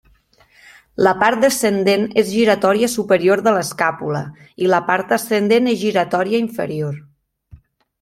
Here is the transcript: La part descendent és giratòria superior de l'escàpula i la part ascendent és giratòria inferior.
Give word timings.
La 1.07 1.11
part 1.23 1.43
descendent 1.43 2.07
és 2.23 2.31
giratòria 2.39 2.91
superior 2.95 3.45
de 3.49 3.55
l'escàpula 3.59 4.25
i 4.65 4.75
la 4.75 4.83
part 4.93 5.17
ascendent 5.23 5.75
és 5.77 5.81
giratòria 5.87 6.47
inferior. 6.51 7.03